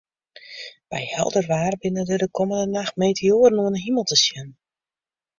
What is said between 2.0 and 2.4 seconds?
der de